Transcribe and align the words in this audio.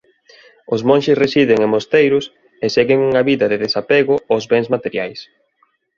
Os 0.73 0.81
monxes 0.89 1.19
residen 1.23 1.59
en 1.65 1.69
mosteiros 1.75 2.25
e 2.65 2.67
seguen 2.75 2.99
unha 3.09 3.25
vida 3.29 3.45
de 3.51 3.61
desapego 3.65 4.15
aos 4.31 4.45
bens 4.51 4.67
materiais. 4.75 5.19